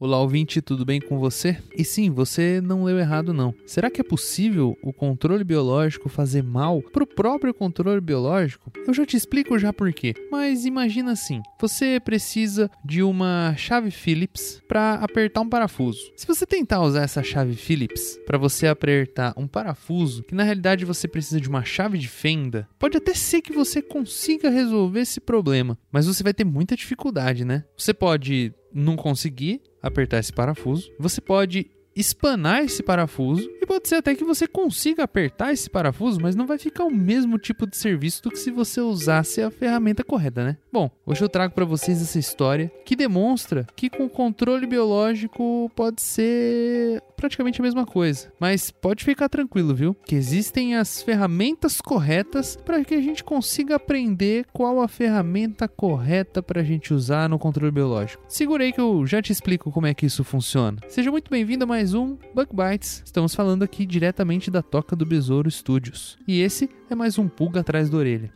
Olá, 0.00 0.20
ouvinte, 0.20 0.62
tudo 0.62 0.84
bem 0.84 1.00
com 1.00 1.18
você? 1.18 1.58
E 1.76 1.84
sim, 1.84 2.08
você 2.08 2.60
não 2.60 2.84
leu 2.84 3.00
errado 3.00 3.34
não. 3.34 3.52
Será 3.66 3.90
que 3.90 4.00
é 4.00 4.04
possível 4.04 4.78
o 4.80 4.92
controle 4.92 5.42
biológico 5.42 6.08
fazer 6.08 6.40
mal 6.40 6.80
pro 6.80 7.04
próprio 7.04 7.52
controle 7.52 8.00
biológico? 8.00 8.70
Eu 8.86 8.94
já 8.94 9.04
te 9.04 9.16
explico 9.16 9.58
já 9.58 9.72
por 9.72 9.92
quê. 9.92 10.14
Mas 10.30 10.64
imagina 10.64 11.10
assim, 11.10 11.42
você 11.60 11.98
precisa 11.98 12.70
de 12.84 13.02
uma 13.02 13.56
chave 13.56 13.90
Phillips 13.90 14.62
para 14.68 14.94
apertar 14.94 15.40
um 15.40 15.48
parafuso. 15.48 16.12
Se 16.14 16.28
você 16.28 16.46
tentar 16.46 16.80
usar 16.80 17.02
essa 17.02 17.24
chave 17.24 17.56
Phillips 17.56 18.20
para 18.24 18.38
você 18.38 18.68
apertar 18.68 19.34
um 19.36 19.48
parafuso, 19.48 20.22
que 20.22 20.34
na 20.34 20.44
realidade 20.44 20.84
você 20.84 21.08
precisa 21.08 21.40
de 21.40 21.48
uma 21.48 21.64
chave 21.64 21.98
de 21.98 22.06
fenda, 22.06 22.68
pode 22.78 22.96
até 22.96 23.14
ser 23.14 23.42
que 23.42 23.52
você 23.52 23.82
consiga 23.82 24.48
resolver 24.48 25.00
esse 25.00 25.20
problema, 25.20 25.76
mas 25.90 26.06
você 26.06 26.22
vai 26.22 26.32
ter 26.32 26.44
muita 26.44 26.76
dificuldade, 26.76 27.44
né? 27.44 27.64
Você 27.76 27.92
pode 27.92 28.54
não 28.72 28.96
conseguir 28.96 29.60
apertar 29.82 30.18
esse 30.18 30.32
parafuso, 30.32 30.90
você 30.98 31.20
pode 31.20 31.70
espanar 31.94 32.64
esse 32.64 32.82
parafuso 32.82 33.48
pode 33.68 33.86
ser 33.86 33.96
até 33.96 34.14
que 34.14 34.24
você 34.24 34.46
consiga 34.46 35.04
apertar 35.04 35.52
esse 35.52 35.68
parafuso, 35.68 36.18
mas 36.22 36.34
não 36.34 36.46
vai 36.46 36.56
ficar 36.56 36.84
o 36.84 36.90
mesmo 36.90 37.38
tipo 37.38 37.66
de 37.66 37.76
serviço 37.76 38.22
do 38.22 38.30
que 38.30 38.38
se 38.38 38.50
você 38.50 38.80
usasse 38.80 39.42
a 39.42 39.50
ferramenta 39.50 40.02
correta, 40.02 40.42
né? 40.42 40.56
Bom, 40.72 40.90
hoje 41.04 41.22
eu 41.22 41.28
trago 41.28 41.54
para 41.54 41.66
vocês 41.66 42.00
essa 42.00 42.18
história 42.18 42.72
que 42.86 42.96
demonstra 42.96 43.66
que 43.76 43.90
com 43.90 44.08
controle 44.08 44.66
biológico 44.66 45.70
pode 45.76 46.00
ser 46.00 47.02
praticamente 47.14 47.60
a 47.60 47.64
mesma 47.64 47.84
coisa, 47.84 48.32
mas 48.40 48.70
pode 48.70 49.04
ficar 49.04 49.28
tranquilo, 49.28 49.74
viu? 49.74 49.94
Que 50.06 50.14
existem 50.14 50.76
as 50.76 51.02
ferramentas 51.02 51.80
corretas 51.80 52.56
para 52.56 52.82
que 52.84 52.94
a 52.94 53.00
gente 53.02 53.22
consiga 53.22 53.74
aprender 53.74 54.46
qual 54.52 54.80
a 54.80 54.88
ferramenta 54.88 55.68
correta 55.68 56.42
para 56.42 56.60
a 56.62 56.64
gente 56.64 56.94
usar 56.94 57.28
no 57.28 57.38
controle 57.38 57.72
biológico. 57.72 58.22
Segura 58.28 58.64
aí 58.64 58.72
que 58.72 58.80
eu 58.80 59.04
já 59.06 59.20
te 59.20 59.32
explico 59.32 59.70
como 59.70 59.86
é 59.86 59.92
que 59.92 60.06
isso 60.06 60.24
funciona. 60.24 60.78
Seja 60.88 61.10
muito 61.10 61.30
bem-vindo 61.30 61.64
a 61.64 61.66
mais 61.66 61.92
um 61.92 62.16
Bug 62.34 62.50
Bites. 62.54 63.02
Estamos 63.04 63.34
falando 63.34 63.57
aqui 63.64 63.84
diretamente 63.86 64.50
da 64.50 64.62
Toca 64.62 64.94
do 64.94 65.06
Besouro 65.06 65.50
Studios. 65.50 66.18
E 66.26 66.40
esse 66.40 66.70
é 66.90 66.94
mais 66.94 67.18
um 67.18 67.28
pulga 67.28 67.60
atrás 67.60 67.90
da 67.90 67.96
orelha. 67.98 68.32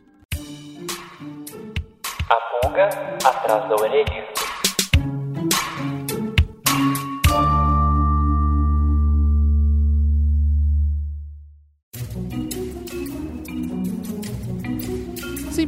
A 2.29 2.35
pulga 2.61 2.89
atrás 3.23 3.69
da 3.69 3.75
orelha. 3.75 4.42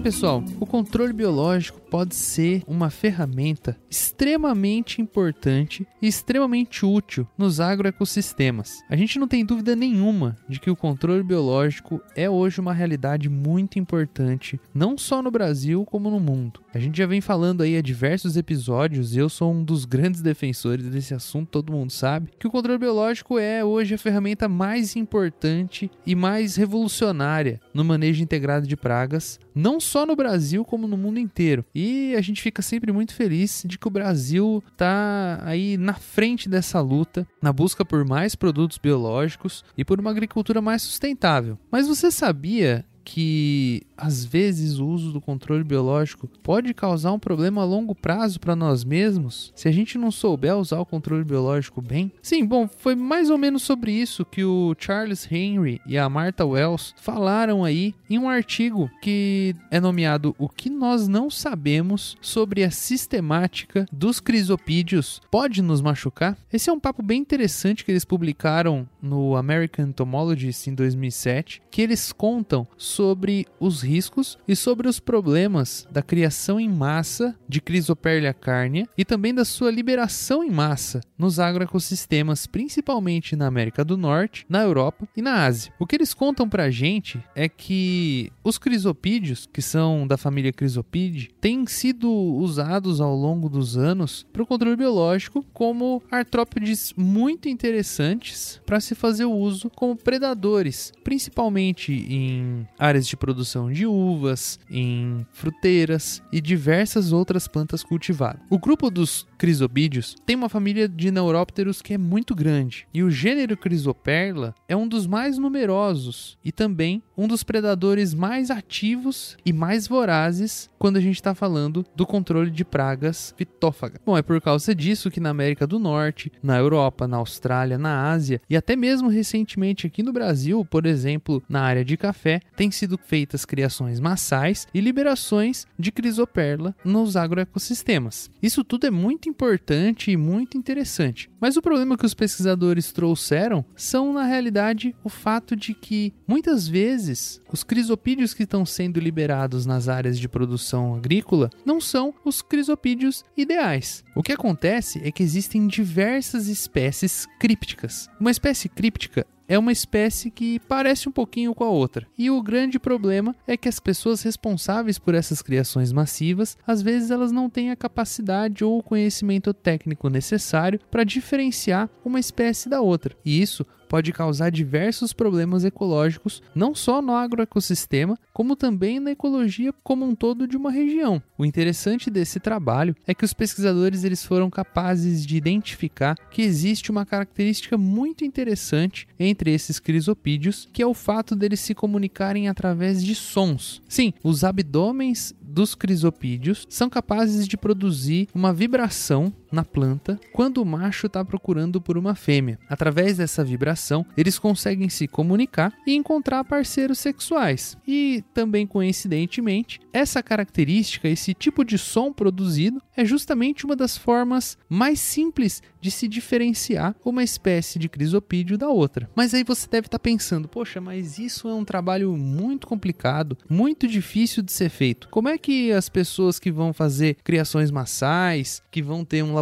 Pessoal, 0.05 0.43
o 0.59 0.67
controle 0.67 1.11
biológico 1.11 1.81
pode 1.89 2.13
ser 2.13 2.61
uma 2.67 2.91
ferramenta 2.91 3.75
extremamente 3.89 5.01
importante 5.01 5.87
e 5.99 6.05
extremamente 6.05 6.85
útil 6.85 7.27
nos 7.35 7.59
agroecossistemas. 7.59 8.83
A 8.87 8.95
gente 8.95 9.17
não 9.17 9.27
tem 9.27 9.43
dúvida 9.43 9.75
nenhuma 9.75 10.37
de 10.47 10.59
que 10.59 10.69
o 10.69 10.75
controle 10.75 11.23
biológico 11.23 11.99
é 12.15 12.29
hoje 12.29 12.61
uma 12.61 12.71
realidade 12.71 13.29
muito 13.29 13.79
importante, 13.79 14.59
não 14.75 14.95
só 14.95 15.23
no 15.23 15.31
Brasil 15.31 15.83
como 15.85 16.11
no 16.11 16.19
mundo. 16.19 16.59
A 16.71 16.77
gente 16.77 16.99
já 16.99 17.07
vem 17.07 17.19
falando 17.19 17.63
aí 17.63 17.75
há 17.75 17.81
diversos 17.81 18.37
episódios, 18.37 19.17
eu 19.17 19.27
sou 19.27 19.51
um 19.51 19.63
dos 19.63 19.85
grandes 19.85 20.21
defensores 20.21 20.85
desse 20.85 21.15
assunto, 21.15 21.49
todo 21.49 21.73
mundo 21.73 21.91
sabe, 21.91 22.29
que 22.37 22.45
o 22.45 22.51
controle 22.51 22.77
biológico 22.77 23.39
é 23.39 23.65
hoje 23.65 23.95
a 23.95 23.97
ferramenta 23.97 24.47
mais 24.47 24.95
importante 24.95 25.89
e 26.05 26.13
mais 26.13 26.55
revolucionária 26.55 27.59
no 27.73 27.83
manejo 27.83 28.21
integrado 28.21 28.67
de 28.67 28.77
pragas, 28.77 29.39
não 29.55 29.79
só 29.79 30.05
no 30.05 30.15
Brasil 30.15 30.65
como 30.65 30.87
no 30.87 30.97
mundo 30.97 31.17
inteiro. 31.17 31.65
E 31.73 32.13
a 32.15 32.21
gente 32.21 32.41
fica 32.41 32.61
sempre 32.61 32.91
muito 32.91 33.13
feliz 33.13 33.63
de 33.65 33.79
que 33.79 33.87
o 33.87 33.91
Brasil 33.91 34.61
está 34.71 35.41
aí 35.43 35.77
na 35.77 35.93
frente 35.93 36.49
dessa 36.49 36.81
luta, 36.81 37.25
na 37.41 37.53
busca 37.53 37.85
por 37.85 38.03
mais 38.03 38.35
produtos 38.35 38.77
biológicos 38.77 39.63
e 39.77 39.85
por 39.85 39.99
uma 39.99 40.11
agricultura 40.11 40.61
mais 40.61 40.81
sustentável. 40.81 41.57
Mas 41.71 41.87
você 41.87 42.11
sabia 42.11 42.85
que 43.05 43.83
às 43.97 44.25
vezes 44.25 44.79
o 44.79 44.87
uso 44.87 45.11
do 45.11 45.21
controle 45.21 45.63
biológico 45.63 46.27
pode 46.41 46.73
causar 46.73 47.11
um 47.11 47.19
problema 47.19 47.61
a 47.61 47.65
longo 47.65 47.95
prazo 47.95 48.39
para 48.39 48.55
nós 48.55 48.83
mesmos 48.83 49.51
se 49.55 49.67
a 49.67 49.71
gente 49.71 49.97
não 49.97 50.11
souber 50.11 50.55
usar 50.55 50.79
o 50.79 50.85
controle 50.85 51.23
biológico 51.23 51.81
bem? 51.81 52.11
Sim, 52.21 52.45
bom, 52.45 52.67
foi 52.67 52.95
mais 52.95 53.29
ou 53.29 53.37
menos 53.37 53.63
sobre 53.63 53.91
isso 53.91 54.25
que 54.25 54.43
o 54.43 54.75
Charles 54.77 55.29
Henry 55.31 55.81
e 55.85 55.97
a 55.97 56.09
Martha 56.09 56.45
Wells 56.45 56.93
falaram 56.97 57.63
aí 57.63 57.93
em 58.09 58.17
um 58.17 58.29
artigo 58.29 58.89
que 59.01 59.55
é 59.71 59.79
nomeado 59.79 60.35
O 60.37 60.49
que 60.49 60.69
nós 60.69 61.07
não 61.07 61.29
sabemos 61.29 62.17
sobre 62.21 62.63
a 62.63 62.71
sistemática 62.71 63.85
dos 63.91 64.19
crisopídeos 64.19 65.21
pode 65.31 65.61
nos 65.61 65.81
machucar? 65.81 66.37
Esse 66.51 66.69
é 66.69 66.73
um 66.73 66.79
papo 66.79 67.01
bem 67.01 67.21
interessante 67.21 67.83
que 67.83 67.91
eles 67.91 68.05
publicaram 68.05 68.87
no 69.01 69.35
American 69.35 69.87
Entomologist 69.87 70.67
em 70.67 70.73
2007, 70.73 71.61
que 71.69 71.81
eles 71.81 72.11
contam 72.11 72.67
sobre 72.77 73.45
os 73.59 73.84
riscos 73.85 74.37
e 74.47 74.55
sobre 74.55 74.87
os 74.87 74.99
problemas 74.99 75.87
da 75.91 76.01
criação 76.01 76.59
em 76.59 76.67
massa 76.67 77.35
de 77.47 77.61
Chrysoperlia 77.61 78.33
carnea 78.33 78.87
e 78.97 79.05
também 79.05 79.33
da 79.33 79.45
sua 79.45 79.71
liberação 79.71 80.43
em 80.43 80.51
massa 80.51 81.01
nos 81.17 81.39
agroecossistemas, 81.39 82.45
principalmente 82.45 83.35
na 83.35 83.47
América 83.47 83.85
do 83.85 83.97
Norte, 83.97 84.45
na 84.49 84.61
Europa 84.61 85.07
e 85.15 85.21
na 85.21 85.45
Ásia. 85.45 85.73
O 85.79 85.85
que 85.85 85.95
eles 85.95 86.13
contam 86.13 86.49
pra 86.49 86.69
gente 86.69 87.23
é 87.35 87.47
que 87.47 88.31
os 88.43 88.57
crisopídeos, 88.57 89.47
que 89.51 89.61
são 89.61 90.05
da 90.05 90.17
família 90.17 90.51
Crisopide, 90.51 91.31
têm 91.39 91.65
sido 91.67 92.11
usados 92.11 92.99
ao 92.99 93.15
longo 93.15 93.49
dos 93.49 93.77
anos 93.77 94.25
para 94.33 94.43
o 94.43 94.47
controle 94.47 94.75
biológico 94.75 95.45
como 95.53 96.01
artrópodes 96.11 96.93
muito 96.97 97.47
interessantes 97.47 98.61
para 98.65 98.79
se 98.79 98.95
fazer 98.95 99.25
o 99.25 99.31
uso 99.31 99.69
como 99.69 99.95
predadores, 99.95 100.91
principalmente 101.03 101.93
em 101.93 102.67
áreas 102.77 103.07
de 103.07 103.15
produção 103.15 103.71
de 103.75 103.85
uvas, 103.85 104.57
em 104.71 105.25
fruteiras 105.33 106.23
e 106.31 106.39
diversas 106.39 107.11
outras 107.11 107.47
plantas 107.47 107.83
cultivadas. 107.83 108.41
O 108.49 108.57
grupo 108.57 108.89
dos 108.89 109.27
crisopídeos 109.37 110.15
tem 110.25 110.35
uma 110.35 110.49
família 110.49 110.87
de 110.87 111.11
neurópteros 111.11 111.81
que 111.81 111.93
é 111.93 111.97
muito 111.97 112.33
grande, 112.33 112.87
e 112.93 113.03
o 113.03 113.11
gênero 113.11 113.57
Crisoperla 113.57 114.55
é 114.67 114.75
um 114.75 114.87
dos 114.87 115.05
mais 115.05 115.37
numerosos 115.37 116.37
e 116.43 116.51
também 116.51 117.03
um 117.17 117.27
dos 117.27 117.43
predadores 117.43 118.13
mais 118.13 118.49
ativos 118.49 119.37
e 119.45 119.51
mais 119.51 119.87
vorazes 119.87 120.69
quando 120.79 120.97
a 120.97 121.01
gente 121.01 121.15
está 121.15 121.35
falando 121.35 121.85
do 121.95 122.05
controle 122.05 122.49
de 122.49 122.63
pragas 122.63 123.33
fitófagas. 123.37 123.99
Bom, 124.05 124.17
é 124.17 124.21
por 124.21 124.39
causa 124.39 124.73
disso 124.73 125.11
que 125.11 125.19
na 125.19 125.29
América 125.29 125.67
do 125.67 125.77
Norte, 125.77 126.31
na 126.41 126.57
Europa, 126.57 127.07
na 127.07 127.17
Austrália, 127.17 127.77
na 127.77 128.09
Ásia 128.09 128.41
e 128.49 128.55
até 128.55 128.75
mesmo 128.75 129.09
recentemente 129.09 129.85
aqui 129.85 130.01
no 130.01 130.13
Brasil, 130.13 130.63
por 130.63 130.85
exemplo, 130.85 131.43
na 131.49 131.61
área 131.61 131.83
de 131.83 131.97
café, 131.97 132.39
tem 132.55 132.71
sido 132.71 132.97
feitas 132.97 133.43
criações 133.43 133.64
massais 133.99 134.67
e 134.73 134.81
liberações 134.81 135.65
de 135.77 135.91
crisoperla 135.91 136.75
nos 136.83 137.15
agroecossistemas. 137.15 138.29
Isso 138.41 138.63
tudo 138.63 138.87
é 138.87 138.91
muito 138.91 139.29
importante 139.29 140.11
e 140.11 140.17
muito 140.17 140.57
interessante. 140.57 141.29
Mas 141.39 141.57
o 141.57 141.61
problema 141.61 141.97
que 141.97 142.05
os 142.05 142.13
pesquisadores 142.13 142.91
trouxeram 142.91 143.63
são, 143.75 144.13
na 144.13 144.23
realidade, 144.23 144.95
o 145.03 145.09
fato 145.09 145.55
de 145.55 145.73
que 145.73 146.13
muitas 146.27 146.67
vezes 146.67 147.41
os 147.51 147.63
crisopídeos 147.63 148.33
que 148.33 148.43
estão 148.43 148.65
sendo 148.65 148.99
liberados 148.99 149.65
nas 149.65 149.87
áreas 149.87 150.19
de 150.19 150.27
produção 150.27 150.95
agrícola 150.95 151.49
não 151.65 151.79
são 151.79 152.13
os 152.23 152.41
crisopídeos 152.41 153.23
ideais. 153.37 154.03
O 154.15 154.23
que 154.23 154.33
acontece 154.33 155.01
é 155.03 155.11
que 155.11 155.23
existem 155.23 155.67
diversas 155.67 156.47
espécies 156.47 157.27
crípticas. 157.39 158.09
Uma 158.19 158.31
espécie 158.31 158.69
críptica 158.69 159.25
é 159.47 159.57
uma 159.57 159.71
espécie 159.71 160.31
que 160.31 160.59
parece 160.59 161.07
um 161.07 161.11
pouquinho 161.11 161.53
com 161.53 161.63
a 161.63 161.69
outra. 161.69 162.07
E 162.17 162.29
o 162.29 162.41
grande 162.41 162.79
problema 162.79 163.35
é 163.47 163.55
que 163.55 163.69
as 163.69 163.79
pessoas 163.79 164.21
responsáveis 164.21 164.97
por 164.97 165.13
essas 165.13 165.41
criações 165.41 165.91
massivas, 165.91 166.57
às 166.65 166.81
vezes 166.81 167.11
elas 167.11 167.31
não 167.31 167.49
têm 167.49 167.71
a 167.71 167.75
capacidade 167.75 168.63
ou 168.63 168.79
o 168.79 168.83
conhecimento 168.83 169.53
técnico 169.53 170.09
necessário 170.09 170.79
para 170.89 171.03
diferenciar 171.03 171.89
uma 172.03 172.19
espécie 172.19 172.69
da 172.69 172.81
outra. 172.81 173.15
E 173.23 173.41
isso 173.41 173.65
pode 173.95 174.11
causar 174.11 174.49
diversos 174.49 175.13
problemas 175.13 175.63
ecológicos, 175.63 176.43
não 176.53 176.75
só 176.75 177.01
no 177.01 177.13
agroecossistema, 177.13 178.19
como 178.33 178.53
também 178.53 178.99
na 178.99 179.11
ecologia 179.11 179.71
como 179.85 180.03
um 180.03 180.13
todo 180.13 180.45
de 180.45 180.57
uma 180.57 180.69
região. 180.69 181.23
O 181.37 181.45
interessante 181.45 182.09
desse 182.09 182.37
trabalho 182.37 182.93
é 183.07 183.13
que 183.13 183.23
os 183.23 183.31
pesquisadores 183.31 184.03
eles 184.03 184.25
foram 184.25 184.49
capazes 184.49 185.25
de 185.25 185.37
identificar 185.37 186.17
que 186.29 186.41
existe 186.41 186.91
uma 186.91 187.05
característica 187.05 187.77
muito 187.77 188.25
interessante 188.25 189.07
entre 189.17 189.53
esses 189.53 189.79
crisopídeos, 189.79 190.67
que 190.73 190.81
é 190.81 190.85
o 190.85 190.93
fato 190.93 191.33
deles 191.33 191.61
se 191.61 191.73
comunicarem 191.73 192.49
através 192.49 193.01
de 193.01 193.15
sons. 193.15 193.81
Sim, 193.87 194.11
os 194.21 194.43
abdômenes 194.43 195.33
dos 195.39 195.73
crisopídeos 195.73 196.67
são 196.69 196.89
capazes 196.89 197.47
de 197.47 197.55
produzir 197.55 198.27
uma 198.35 198.51
vibração 198.51 199.31
na 199.51 199.63
planta 199.63 200.19
quando 200.33 200.61
o 200.61 200.65
macho 200.65 201.07
está 201.07 201.23
procurando 201.23 201.81
por 201.81 201.97
uma 201.97 202.15
fêmea. 202.15 202.59
Através 202.69 203.17
dessa 203.17 203.43
vibração, 203.43 204.05
eles 204.17 204.39
conseguem 204.39 204.89
se 204.89 205.07
comunicar 205.07 205.73
e 205.85 205.93
encontrar 205.93 206.43
parceiros 206.43 206.99
sexuais. 206.99 207.77
E 207.87 208.23
também 208.33 208.65
coincidentemente, 208.67 209.79
essa 209.93 210.21
característica, 210.21 211.07
esse 211.07 211.33
tipo 211.33 211.63
de 211.63 211.77
som 211.77 212.11
produzido, 212.11 212.81
é 212.95 213.05
justamente 213.05 213.65
uma 213.65 213.75
das 213.75 213.97
formas 213.97 214.57
mais 214.69 214.99
simples 214.99 215.61
de 215.85 215.91
se 215.91 216.07
diferenciar 216.07 216.95
uma 217.05 217.23
espécie 217.23 217.77
de 217.77 217.87
crisopídeo 217.87 218.57
da 218.57 218.67
outra. 218.69 219.09
Mas 219.15 219.33
aí 219.33 219.43
você 219.43 219.67
deve 219.69 219.87
estar 219.87 219.99
pensando, 219.99 220.47
poxa, 220.47 220.81
mas 220.81 221.19
isso 221.19 221.47
é 221.47 221.53
um 221.53 221.63
trabalho 221.63 222.17
muito 222.17 222.65
complicado, 222.65 223.37
muito 223.47 223.87
difícil 223.87 224.41
de 224.41 224.51
ser 224.51 224.69
feito. 224.69 225.07
Como 225.09 225.29
é 225.29 225.37
que 225.37 225.71
as 225.71 225.87
pessoas 225.87 226.39
que 226.39 226.51
vão 226.51 226.73
fazer 226.73 227.17
criações 227.23 227.69
massais, 227.69 228.63
que 228.71 228.81
vão 228.81 229.05
ter 229.05 229.23
um 229.23 229.35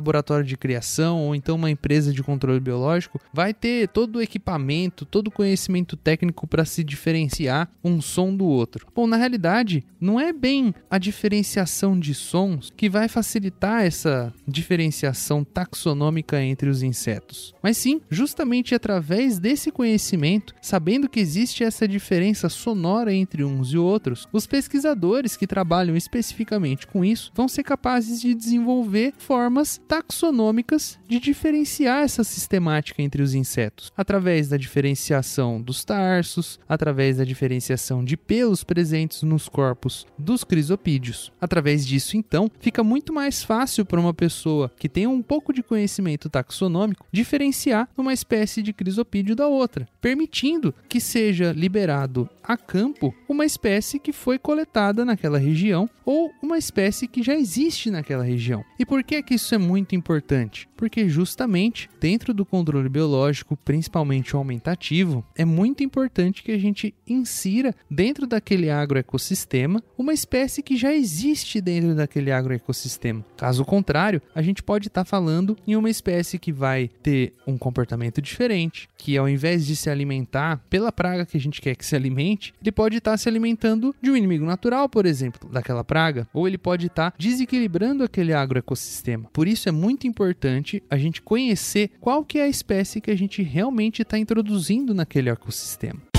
de 0.46 0.58
criação 0.58 1.22
ou 1.22 1.36
então 1.36 1.56
uma 1.56 1.70
empresa 1.70 2.12
de 2.12 2.24
controle 2.24 2.60
biológico, 2.60 3.20
vai 3.34 3.54
ter 3.54 3.88
todo 3.88 4.18
o 4.18 4.22
equipamento, 4.22 5.06
todo 5.06 5.28
o 5.28 5.32
conhecimento 5.32 5.96
técnico 5.96 6.48
para 6.48 6.66
se 6.66 6.84
diferenciar 6.84 7.70
um 7.84 8.02
som 8.02 8.36
do 8.36 8.46
outro? 8.46 8.88
Bom, 8.96 9.08
na 9.08 9.18
realidade, 9.18 9.84
não 10.00 10.20
é 10.20 10.34
bem 10.34 10.74
a 10.90 10.98
diferenciação 10.98 12.00
de 12.00 12.14
sons 12.14 12.72
que 12.76 12.90
vai 12.90 13.08
facilitar 13.08 13.84
essa 13.84 14.34
diferenciação 14.48 15.44
taxonômica 15.44 16.42
entre 16.42 16.70
os 16.70 16.84
insetos, 16.84 17.54
mas 17.62 17.78
sim 17.78 18.02
justamente 18.10 18.76
através 18.76 19.40
desse 19.40 19.72
conhecimento, 19.72 20.54
sabendo 20.62 21.10
que 21.10 21.20
existe 21.20 21.64
essa 21.64 21.88
diferença 21.88 22.50
sonora 22.50 23.14
entre 23.14 23.44
uns 23.44 23.74
e 23.74 23.78
outros, 23.78 24.28
os 24.32 24.46
pesquisadores 24.46 25.38
que 25.38 25.48
trabalham 25.48 25.96
especificamente 25.96 26.88
com 26.88 27.04
isso 27.04 27.32
vão 27.36 27.48
ser 27.48 27.64
capazes 27.64 28.22
de 28.22 28.34
desenvolver 28.34 29.14
formas 29.18 29.80
taxonômicas 29.94 30.98
de 31.08 31.20
diferenciar 31.20 32.02
essa 32.02 32.24
sistemática 32.24 33.00
entre 33.00 33.22
os 33.22 33.36
insetos, 33.36 33.92
através 33.96 34.50
da 34.50 34.58
diferenciação 34.58 35.62
dos 35.62 35.86
tarsos, 35.86 36.60
através 36.68 37.18
da 37.18 37.24
diferenciação 37.24 38.04
de 38.04 38.18
pelos 38.18 38.64
presentes 38.64 39.22
nos 39.22 39.48
corpos 39.48 40.08
dos 40.18 40.44
crisopídeos. 40.44 41.32
Através 41.40 41.86
disso, 41.86 42.18
então, 42.18 42.50
fica 42.60 42.84
muito 42.84 43.14
mais 43.14 43.44
fácil 43.44 43.86
para 43.86 44.00
uma 44.00 44.16
pessoa 44.16 44.72
que 44.80 44.90
tem 44.90 45.06
um 45.06 45.22
pouco 45.22 45.54
de 45.54 45.62
conhecimento 45.62 46.28
taxonômico 46.28 47.06
diferenciar 47.12 47.88
uma 47.96 48.14
espécie 48.14 48.64
de 48.64 48.74
crisopídeo 48.74 49.36
da 49.36 49.48
outra, 49.48 49.88
permitindo 50.02 50.74
que 50.90 51.00
seja 51.00 51.52
liberado 51.52 52.28
a 52.44 52.58
campo 52.58 53.14
uma 53.30 53.46
espécie 53.46 54.00
que 54.00 54.12
foi 54.12 54.40
coletada 54.40 55.06
naquela 55.06 55.38
região 55.38 55.88
ou 56.04 56.32
uma 56.42 56.58
espécie 56.58 57.08
que 57.08 57.24
já 57.24 57.36
existe 57.36 57.92
naquela 57.92 58.24
região. 58.24 58.64
E 58.80 58.86
por 58.86 59.04
que 59.04 59.22
que 59.22 59.36
isso 59.36 59.54
é 59.54 59.58
muito 59.58 59.83
importante? 59.92 60.70
Porque 60.78 61.10
justamente 61.10 61.90
dentro 62.00 62.34
do 62.34 62.46
controle 62.46 62.88
biológico, 62.88 63.58
principalmente 63.58 64.36
o 64.36 64.40
aumentativo, 64.40 65.26
é 65.36 65.44
muito 65.44 65.84
importante 65.84 66.44
que 66.44 66.52
a 66.52 66.58
gente 66.58 66.94
insira 67.08 67.76
dentro 67.90 68.26
daquele 68.28 68.70
agroecossistema 68.70 69.84
uma 69.98 70.14
espécie 70.14 70.62
que 70.62 70.78
já 70.78 70.94
existe 70.94 71.60
dentro 71.60 71.96
daquele 71.96 72.32
agroecossistema. 72.32 73.26
Caso 73.38 73.66
contrário, 73.66 74.22
a 74.36 74.42
gente 74.42 74.62
pode 74.62 74.88
estar 74.88 75.04
tá 75.04 75.10
falando 75.10 75.58
em 75.68 75.76
uma 75.76 75.90
espécie 75.90 76.38
que 76.40 76.52
vai 76.52 76.90
ter 77.02 77.34
um 77.48 77.58
comportamento 77.58 78.22
diferente, 78.22 78.88
que 78.98 79.18
ao 79.18 79.28
invés 79.28 79.66
de 79.66 79.76
se 79.76 79.90
alimentar 79.90 80.64
pela 80.70 80.92
praga 80.92 81.26
que 81.26 81.38
a 81.38 81.40
gente 81.40 81.62
quer 81.62 81.76
que 81.76 81.86
se 81.86 81.96
alimente, 81.96 82.54
ele 82.62 82.72
pode 82.72 82.98
estar 82.98 83.12
tá 83.12 83.18
se 83.18 83.28
alimentando 83.28 83.96
de 84.02 84.12
um 84.12 84.16
inimigo 84.16 84.46
natural, 84.46 84.88
por 84.88 85.06
exemplo, 85.06 85.50
daquela 85.50 85.84
praga, 85.84 86.28
ou 86.34 86.48
ele 86.48 86.58
pode 86.58 86.88
estar 86.88 87.12
tá 87.12 87.18
desequilibrando 87.18 88.04
aquele 88.04 88.34
agroecossistema. 88.34 89.30
Por 89.32 89.48
isso 89.48 89.63
é 89.70 89.72
muito 89.72 90.08
importante 90.08 90.82
a 90.90 90.98
gente 90.98 91.22
conhecer 91.22 91.92
qual 92.00 92.24
que 92.24 92.40
é 92.40 92.44
a 92.44 92.48
espécie 92.48 93.02
que 93.02 93.12
a 93.12 93.18
gente 93.18 93.42
realmente 93.42 94.02
está 94.02 94.18
introduzindo 94.18 94.94
naquele 94.94 95.30
ecossistema. 95.30 96.13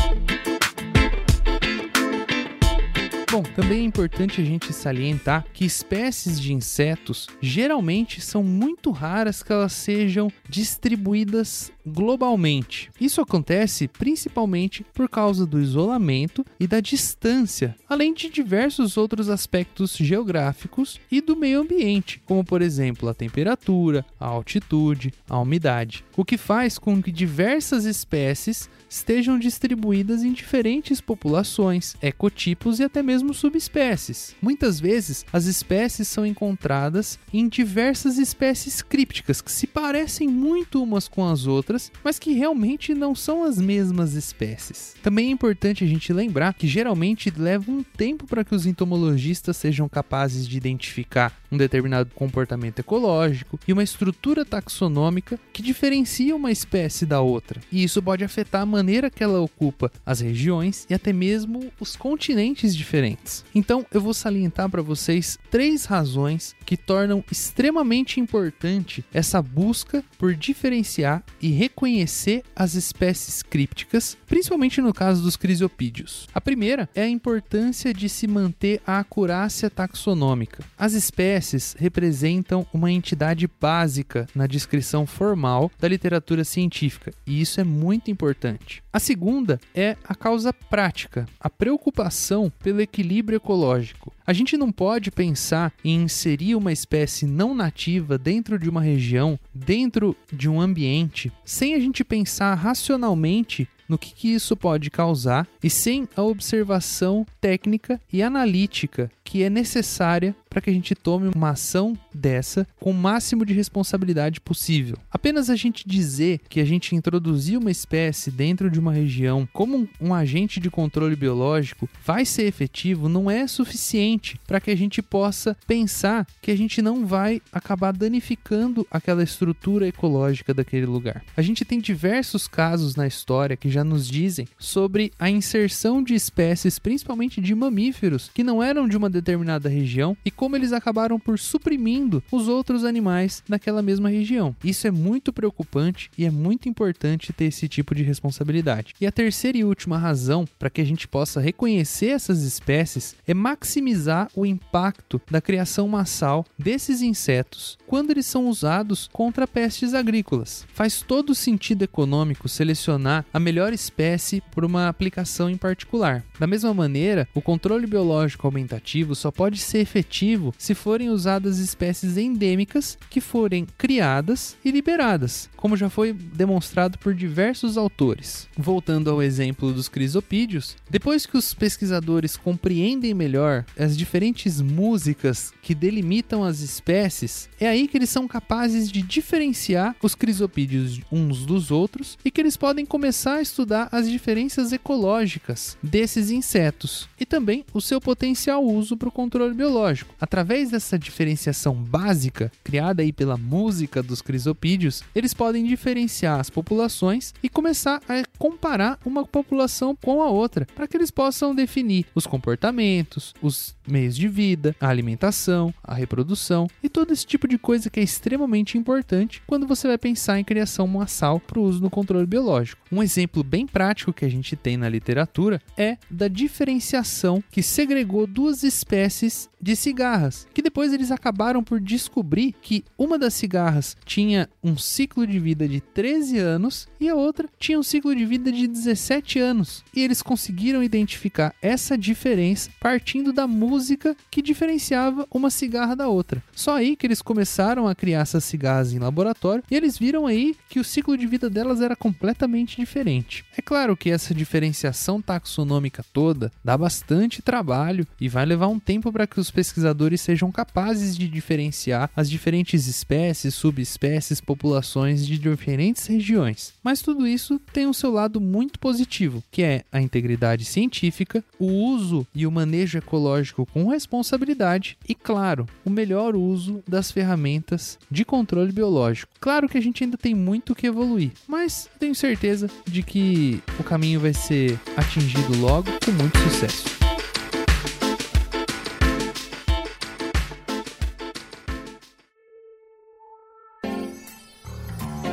Bom, 3.35 3.43
também 3.43 3.81
é 3.81 3.83
importante 3.83 4.41
a 4.41 4.45
gente 4.45 4.73
salientar 4.73 5.45
que 5.53 5.65
espécies 5.65 6.41
de 6.41 6.53
insetos 6.53 7.27
geralmente 7.43 8.21
são 8.21 8.45
muito 8.45 8.93
raras 8.93 9.43
que 9.43 9.53
elas 9.53 9.73
sejam 9.73 10.31
distribuídas 10.49 11.73
globalmente. 11.85 12.93
Isso 13.01 13.21
acontece 13.21 13.89
principalmente 13.89 14.87
por 14.95 15.09
causa 15.09 15.45
do 15.45 15.61
isolamento 15.61 16.45
e 16.61 16.69
da 16.69 16.79
distância, 16.79 17.75
além 17.89 18.15
de 18.15 18.31
diversos 18.31 18.97
outros 18.97 19.29
aspectos 19.29 19.97
geográficos 19.97 21.01
e 21.11 21.21
do 21.21 21.35
meio 21.35 21.61
ambiente, 21.61 22.23
como 22.25 22.45
por 22.45 22.63
exemplo 22.63 23.09
a 23.09 23.15
temperatura, 23.15 24.07
a 24.19 24.27
altitude, 24.27 25.13
a 25.29 25.41
umidade, 25.41 26.05
o 26.17 26.25
que 26.25 26.39
faz 26.39 26.79
com 26.79 27.03
que 27.03 27.11
diversas 27.11 27.85
espécies 27.85 28.71
estejam 28.95 29.39
distribuídas 29.39 30.23
em 30.23 30.33
diferentes 30.33 31.01
populações, 31.01 31.97
ecotipos 32.01 32.79
e 32.79 32.85
até 32.85 33.03
mesmo 33.03 33.35
subespécies. 33.35 34.37
Muitas 34.41 34.79
vezes, 34.79 35.27
as 35.33 35.47
espécies 35.47 36.07
são 36.07 36.25
encontradas 36.25 37.19
em 37.33 37.49
diversas 37.49 38.19
espécies 38.19 38.83
crípticas 38.83 39.41
que 39.41 39.51
se 39.51 39.67
parecem 39.67 40.29
muito 40.29 40.81
umas 40.81 41.09
com 41.09 41.27
as 41.27 41.47
outras, 41.47 41.91
mas 42.05 42.19
que 42.19 42.33
realmente 42.33 42.95
não 42.95 43.15
são 43.15 43.43
as 43.43 43.59
mesmas 43.59 44.15
espécies. 44.15 44.95
Também 45.03 45.29
é 45.29 45.31
importante 45.31 45.83
a 45.83 45.87
gente 45.87 46.13
lembrar 46.13 46.55
que 46.55 46.69
geralmente 46.69 47.33
leva 47.37 47.71
um 47.71 47.83
tempo 47.83 48.27
para 48.27 48.45
que 48.45 48.55
os 48.55 48.65
entomologistas 48.65 49.57
sejam 49.57 49.89
capazes 49.89 50.47
de 50.47 50.57
identificar 50.57 51.37
um 51.51 51.57
determinado 51.57 52.11
comportamento 52.15 52.79
ecológico 52.79 53.59
e 53.67 53.73
uma 53.73 53.83
estrutura 53.83 54.45
taxonômica 54.45 55.39
que 55.53 55.63
diferencia 55.63 56.35
uma 56.35 56.53
espécie 56.53 57.07
da 57.07 57.21
outra. 57.21 57.61
E 57.73 57.83
isso 57.83 58.03
pode 58.03 58.25
afetar 58.25 58.63
a 58.63 58.67
que 59.11 59.23
ela 59.23 59.41
ocupa 59.41 59.91
as 60.05 60.21
regiões 60.21 60.87
e 60.89 60.95
até 60.95 61.13
mesmo 61.13 61.73
os 61.81 61.97
continentes 61.97 62.75
diferentes. 62.75 63.45
Então, 63.55 63.85
eu 63.93 64.01
vou 64.01 64.15
salientar 64.15 64.69
para 64.69 64.83
vocês 64.83 65.39
três 65.51 65.85
razões 65.85 66.55
que 66.65 66.77
tornam 66.77 67.25
extremamente 67.31 68.21
importante 68.21 69.05
essa 69.13 69.41
busca 69.41 70.05
por 70.19 70.35
diferenciar 70.35 71.23
e 71.41 71.49
reconhecer 71.49 72.43
as 72.55 72.75
espécies 72.75 73.43
crípticas, 73.43 74.17
principalmente 74.27 74.81
no 74.81 74.93
caso 74.93 75.23
dos 75.23 75.37
crisopídeos. 75.37 76.27
A 76.35 76.41
primeira 76.41 76.89
é 76.95 77.03
a 77.03 77.09
importância 77.09 77.93
de 77.93 78.09
se 78.09 78.27
manter 78.27 78.81
a 78.87 78.99
acurácia 78.99 79.71
taxonômica. 79.71 80.65
As 80.79 80.93
espécies 80.93 81.75
representam 81.79 82.67
uma 82.73 82.91
entidade 82.91 83.49
básica 83.61 84.27
na 84.35 84.47
descrição 84.47 85.07
formal 85.07 85.71
da 85.79 85.89
literatura 85.89 86.45
científica, 86.45 87.13
e 87.27 87.41
isso 87.41 87.61
é 87.61 87.65
muito 87.65 88.11
importante. 88.11 88.64
A 88.93 88.99
segunda 88.99 89.61
é 89.75 89.97
a 90.05 90.15
causa 90.15 90.53
prática, 90.53 91.27
a 91.41 91.51
preocupação 91.51 92.53
pelo 92.63 92.81
equilíbrio 92.81 93.37
ecológico. 93.37 94.13
A 94.27 94.33
gente 94.33 94.57
não 94.57 94.73
pode 94.73 95.11
pensar 95.11 95.73
em 95.85 96.03
inserir 96.03 96.55
uma 96.55 96.73
espécie 96.73 97.27
não 97.27 97.55
nativa 97.55 98.17
dentro 98.17 98.59
de 98.59 98.69
uma 98.69 98.81
região, 98.81 99.39
dentro 99.55 100.17
de 100.33 100.49
um 100.49 100.61
ambiente, 100.61 101.31
sem 101.45 101.75
a 101.75 101.79
gente 101.79 102.03
pensar 102.03 102.55
racionalmente 102.55 103.69
no 103.89 103.99
que, 103.99 104.15
que 104.15 104.29
isso 104.29 104.57
pode 104.57 104.91
causar 104.91 105.47
e 105.63 105.69
sem 105.69 106.09
a 106.17 106.23
observação 106.23 107.27
técnica 107.41 108.01
e 108.13 108.23
analítica 108.23 109.11
que 109.25 109.43
é 109.43 109.51
necessária 109.51 110.37
para 110.55 110.61
que 110.61 110.71
a 110.71 110.73
gente 110.73 110.95
tome 110.95 111.33
uma 111.35 111.51
ação 111.51 111.99
dessa 112.15 112.65
com 112.79 112.93
o 112.93 112.95
máximo 112.95 113.45
de 113.45 113.53
responsabilidade 113.53 114.41
possível. 114.41 114.97
Apenas 115.11 115.51
a 115.51 115.57
gente 115.57 115.89
dizer 115.89 116.41
que 116.49 116.61
a 116.61 116.65
gente 116.65 116.95
introduziu 116.95 117.59
uma 117.59 117.73
espécie 117.73 118.31
dentro 118.31 118.71
de 118.71 118.79
uma 118.79 118.93
região 118.93 119.49
como 119.53 119.89
um, 120.01 120.15
agente 120.15 120.61
de 120.61 120.71
controle 120.71 121.17
biológico 121.17 121.89
vai 122.05 122.25
ser 122.25 122.45
efetivo 122.45 123.09
não 123.09 123.29
é 123.29 123.49
suficiente 123.49 124.39
para 124.47 124.61
que 124.61 124.71
a 124.71 124.77
gente 124.77 125.03
possa 125.03 125.57
pensar 125.67 126.25
que 126.41 126.53
a 126.53 126.57
gente 126.57 126.81
não 126.81 127.05
vai 127.05 127.43
acabar 127.53 127.93
danificando 127.93 128.87
aquela 128.89 129.25
estrutura 129.25 129.89
ecológica 129.89 130.55
daquele 130.55 130.87
lugar. 130.87 131.25
A 131.37 131.43
gente 131.43 131.65
tem 131.65 131.81
diversos 131.81 132.47
casos 132.47 132.95
na 132.95 133.07
história 133.07 133.57
que 133.57 133.71
já 133.71 133.83
nos 133.83 134.07
dizem 134.07 134.47
sobre 134.57 135.13
a 135.19 135.29
inserção 135.29 136.03
de 136.03 136.15
espécies, 136.15 136.79
principalmente 136.79 137.41
de 137.41 137.55
mamíferos, 137.55 138.31
que 138.33 138.45
não 138.45 138.63
eram 138.63 138.87
de 138.87 138.97
uma 138.97 139.11
determinada 139.15 139.69
região 139.69 140.17
e 140.25 140.31
como 140.31 140.57
eles 140.57 140.73
acabaram 140.73 141.19
por 141.19 141.39
suprimindo 141.39 142.23
os 142.31 142.49
outros 142.49 142.85
animais 142.85 143.43
naquela 143.49 143.81
mesma 143.81 144.11
região. 144.11 144.55
Isso 144.63 144.87
é 144.87 144.91
muito 144.91 145.33
preocupante 145.33 146.11
e 146.19 146.25
é 146.27 146.31
muito 146.31 146.69
importante 146.69 147.33
ter 147.33 147.47
esse 147.47 147.69
tipo 147.69 147.95
de 147.95 148.03
responsabilidade. 148.03 148.95
E 149.01 149.07
a 149.07 149.13
terceira 149.13 149.59
e 149.59 149.65
última 149.65 149.97
razão 149.97 150.45
para 150.59 150.71
que 150.71 150.81
a 150.81 150.85
gente 150.85 151.09
possa 151.09 151.41
reconhecer 151.41 152.09
essas 152.09 152.43
espécies 152.43 153.17
é 153.27 153.33
maximizar 153.33 154.29
o 154.35 154.45
impacto 154.45 155.21
da 155.31 155.41
criação 155.41 155.89
massal 155.89 156.45
desses 156.59 157.01
insetos 157.01 157.79
quando 157.87 158.11
eles 158.11 158.27
são 158.27 158.49
usados 158.49 159.09
contra 159.13 159.47
pestes 159.47 159.95
agrícolas. 159.95 160.67
Faz 160.73 161.03
todo 161.03 161.35
sentido 161.35 161.83
econômico 161.83 162.49
selecionar 162.49 163.25
a 163.33 163.39
melhor 163.39 163.73
espécie 163.73 164.43
por 164.51 164.65
uma 164.65 164.89
aplicação 164.89 165.49
em 165.49 165.57
particular. 165.57 166.25
Da 166.39 166.47
mesma 166.47 166.75
maneira, 166.75 167.29
o 167.35 167.41
controle 167.41 167.87
biológico 167.87 168.47
aumentativo 168.47 169.04
só 169.13 169.33
pode 169.33 169.59
ser 169.59 169.79
efetivo 169.79 170.55
se 170.57 170.73
forem 170.73 171.11
usadas 171.11 171.59
espécies 171.59 172.17
endêmicas 172.17 172.97
que 173.11 173.21
forem 173.21 173.67
criadas 173.77 174.57
e 174.65 174.71
liberadas, 174.71 175.51
como 175.57 175.77
já 175.77 175.91
foi 175.91 176.13
demonstrado 176.13 176.97
por 176.99 177.13
diversos 177.13 177.77
autores. 177.77 178.47
Voltando 178.57 179.11
ao 179.11 179.21
exemplo 179.21 179.73
dos 179.73 179.89
crisopídeos, 179.89 180.77
depois 180.89 181.27
que 181.27 181.37
os 181.37 181.53
pesquisadores 181.53 182.37
compreendem 182.37 183.13
melhor 183.15 183.65
as 183.77 183.97
diferentes 183.97 184.61
músicas 184.61 185.53
que 185.61 185.75
delimitam 185.75 186.45
as 186.45 186.61
espécies, 186.61 187.49
é 187.59 187.67
aí 187.67 187.89
que 187.89 187.97
eles 187.97 188.11
são 188.11 188.29
capazes 188.29 188.93
de 188.93 189.03
diferenciar 189.03 189.97
os 190.01 190.15
crisopídeos 190.15 191.01
uns 191.11 191.45
dos 191.45 191.73
outros 191.73 192.17
e 192.25 192.31
que 192.31 192.41
eles 192.41 192.57
podem 192.57 192.87
começar 192.87 193.37
a 193.37 193.43
estudar 193.43 193.89
as 193.91 194.09
diferenças 194.09 194.73
ecológicas 194.73 195.77
desses 195.83 196.31
insetos 196.31 197.09
e 197.19 197.25
também 197.25 197.65
o 197.73 197.81
seu 197.81 198.01
potencial 198.01 198.65
uso 198.65 198.94
para 198.97 199.09
o 199.09 199.13
controle 199.13 199.55
biológico. 199.55 200.15
Através 200.21 200.71
dessa 200.71 200.99
diferenciação 200.99 201.75
básica, 201.75 202.51
criada 202.63 203.03
aí 203.03 203.13
pela 203.13 203.37
música 203.37 204.03
dos 204.03 204.21
crisopídeos, 204.23 205.03
eles 205.15 205.35
podem 205.35 205.65
diferenciar 205.65 206.41
as 206.41 206.51
populações 206.51 207.35
e 207.43 207.49
começar 207.49 208.01
a 208.09 208.19
comparar 208.39 208.99
uma 209.05 209.25
população 209.25 209.97
com 209.97 210.23
a 210.23 210.29
outra, 210.29 210.67
para 210.75 210.87
que 210.87 210.97
eles 210.97 211.11
possam 211.11 211.55
definir 211.55 212.07
os 212.15 212.27
comportamentos, 212.27 213.35
os 213.43 213.75
meios 213.87 214.17
de 214.17 214.29
vida, 214.29 214.75
a 214.81 214.89
alimentação, 214.89 215.73
a 215.83 215.95
reprodução 215.95 216.69
e 216.83 216.89
todo 216.89 217.13
esse 217.13 217.27
tipo 217.27 217.47
de 217.47 217.59
coisa 217.59 217.91
que 217.91 218.01
é 218.01 218.03
extremamente 218.03 218.79
importante 218.79 219.43
quando 219.47 219.67
você 219.67 219.87
vai 219.87 219.99
pensar 219.99 220.39
em 220.39 220.45
criação 220.45 220.87
massal 220.87 221.39
para 221.41 221.59
o 221.59 221.63
uso 221.63 221.83
no 221.83 221.91
controle 221.91 222.27
biológico. 222.27 222.83
Um 222.91 223.03
exemplo 223.03 223.43
bem 223.43 223.67
prático 223.67 224.13
que 224.13 224.25
a 224.25 224.29
gente 224.29 224.57
tem 224.57 224.77
na 224.77 224.89
literatura 224.89 225.61
é 225.77 225.97
da 226.11 226.29
diferenciação 226.29 227.43
que 227.51 227.63
segregou 227.63 228.27
duas 228.27 228.63
espécies 228.63 229.49
de 229.61 229.75
cigarras, 229.75 230.47
que 230.53 230.61
depois 230.61 230.93
eles 230.93 231.11
acabaram 231.11 231.65
por 231.65 231.81
descobrir 231.81 232.55
que 232.61 232.85
uma 232.99 233.19
das 233.19 233.33
cigarras 233.33 233.97
tinha 234.05 234.49
um 234.63 234.77
ciclo 234.77 235.27
de 235.27 235.39
vida 235.39 235.67
de 235.67 235.81
13 235.81 236.39
anos 236.39 236.87
e 237.01 237.09
a 237.09 237.15
outra 237.15 237.49
tinha 237.59 237.79
um 237.79 237.83
ciclo 237.83 238.15
de 238.15 238.24
vida 238.25 238.51
de 238.51 238.67
17 238.67 239.39
anos. 239.39 239.85
E 239.95 240.03
eles 240.03 240.23
conseguiram 240.23 240.83
identificar 240.83 241.55
essa 241.61 241.97
diferença 241.97 242.71
partindo 242.81 243.33
da 243.33 243.47
música 243.47 244.17
que 244.31 244.43
diferenciava 244.43 245.27
uma 245.31 245.51
cigarra 245.51 245.95
da 245.95 246.09
outra. 246.09 246.43
Só 246.53 246.77
aí 246.77 246.97
que 246.97 247.07
eles 247.07 247.23
começaram 247.23 247.89
a 247.89 247.95
criar 247.95 248.21
essas 248.21 248.45
cigarras 248.45 248.93
em 248.93 248.99
laboratório 248.99 249.65
e 249.71 249.75
eles 249.75 249.99
viram 249.99 250.27
aí 250.27 250.57
que 250.69 250.81
o 250.81 250.85
ciclo 250.85 251.17
de 251.17 251.27
vida 251.27 251.49
delas 251.51 251.81
era 251.81 251.97
completamente 251.97 252.77
diferente. 252.77 253.45
É 253.57 253.63
claro 253.63 253.97
que 253.97 254.11
essa 254.11 254.35
diferenciação 254.35 255.21
taxonômica 255.21 256.05
toda 256.13 256.53
dá 256.63 256.77
bastante 256.77 257.43
trabalho 257.43 258.07
e 258.21 258.29
vai 258.29 258.45
levar 258.45 258.69
um 258.69 258.79
tempo 258.79 259.13
para 259.13 259.27
que 259.27 259.41
os 259.41 259.51
pesquisadores 259.51 260.21
sejam 260.21 260.51
capazes 260.51 261.17
de 261.17 261.29
diferenciar 261.29 262.11
as 262.17 262.31
diferentes 262.31 262.87
espécies, 262.87 263.55
subespécies, 263.55 264.41
populações 264.41 265.27
de 265.27 265.39
diferentes 265.39 266.07
regiões. 266.07 266.75
Mas 266.83 267.03
tudo 267.03 267.27
isso 267.27 267.59
tem 267.73 267.87
o 267.87 267.95
seu 267.95 268.13
lado 268.15 268.41
muito 268.41 268.79
positivo, 268.79 269.43
que 269.51 269.63
é 269.63 269.85
a 269.93 270.01
integridade 270.01 270.65
científica, 270.65 271.45
o 271.59 271.67
uso 271.67 272.27
e 272.35 272.47
o 272.47 272.51
manejo 272.51 272.99
ecológico 272.99 273.67
com 273.67 273.89
responsabilidade 273.89 274.97
e, 275.09 275.15
claro, 275.15 275.67
o 275.85 275.91
melhor 275.91 276.35
uso 276.37 276.83
das 276.89 277.11
ferramentas 277.11 277.99
de 278.11 278.25
controle 278.25 278.73
biológico. 278.73 279.33
Claro 279.41 279.69
que 279.69 279.79
a 279.79 279.83
gente 279.83 280.05
ainda 280.05 280.17
tem 280.17 280.35
muito 280.35 280.75
que 280.75 280.87
evoluir, 280.87 281.33
mas 281.47 281.89
tenho 281.99 282.15
certeza 282.15 282.71
de 282.87 283.03
que 283.03 283.63
o 283.79 283.85
caminho 283.85 284.21
vai 284.21 284.33
ser 284.33 284.79
atingido 284.97 285.59
logo 285.59 285.91
com 286.05 286.13
muito 286.13 286.39
sucesso. 286.39 287.04